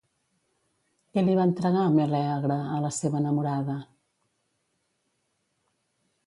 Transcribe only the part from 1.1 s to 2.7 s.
Què li va entregar, Melèagre,